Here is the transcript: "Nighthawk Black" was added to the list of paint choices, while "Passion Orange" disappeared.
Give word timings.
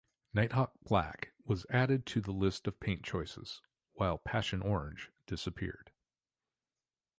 "Nighthawk 0.33 0.73
Black" 0.81 1.31
was 1.45 1.67
added 1.69 2.07
to 2.07 2.21
the 2.21 2.31
list 2.31 2.65
of 2.65 2.79
paint 2.79 3.03
choices, 3.03 3.61
while 3.93 4.17
"Passion 4.17 4.63
Orange" 4.63 5.11
disappeared. 5.27 5.91